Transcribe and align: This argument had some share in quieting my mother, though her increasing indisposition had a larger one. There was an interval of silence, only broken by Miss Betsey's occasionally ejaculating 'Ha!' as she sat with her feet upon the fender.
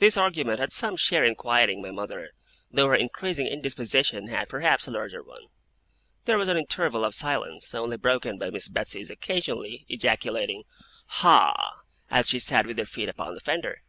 This 0.00 0.16
argument 0.16 0.58
had 0.58 0.72
some 0.72 0.96
share 0.96 1.22
in 1.22 1.36
quieting 1.36 1.80
my 1.80 1.92
mother, 1.92 2.30
though 2.68 2.88
her 2.88 2.96
increasing 2.96 3.46
indisposition 3.46 4.26
had 4.26 4.52
a 4.52 4.90
larger 4.90 5.22
one. 5.22 5.46
There 6.24 6.36
was 6.36 6.48
an 6.48 6.56
interval 6.56 7.04
of 7.04 7.14
silence, 7.14 7.72
only 7.72 7.96
broken 7.96 8.38
by 8.40 8.50
Miss 8.50 8.66
Betsey's 8.66 9.08
occasionally 9.08 9.86
ejaculating 9.88 10.64
'Ha!' 11.22 11.80
as 12.10 12.26
she 12.28 12.40
sat 12.40 12.66
with 12.66 12.76
her 12.78 12.84
feet 12.86 13.08
upon 13.08 13.34
the 13.34 13.40
fender. 13.40 13.82